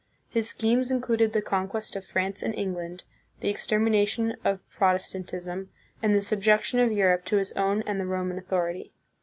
His 0.29 0.49
schemes 0.49 0.89
included 0.89 1.31
the 1.31 1.43
conquest 1.43 1.95
of 1.95 2.03
France 2.03 2.41
and 2.41 2.55
England, 2.55 3.03
the 3.41 3.49
extermination 3.49 4.35
of 4.43 4.67
Protestant 4.67 5.31
ism, 5.31 5.69
and 6.01 6.15
the 6.15 6.23
subjection 6.23 6.79
of 6.79 6.91
Europe 6.91 7.23
to 7.25 7.37
his 7.37 7.53
own 7.53 7.83
and 7.83 8.01
the 8.01 8.07
Roman 8.07 8.39
authority. 8.39 8.93